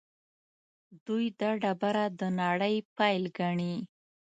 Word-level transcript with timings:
دوی 1.05 1.25
دا 1.39 1.51
ډبره 1.61 2.05
د 2.19 2.21
نړۍ 2.41 2.75
پیل 2.97 3.23
ګڼي. 3.37 3.75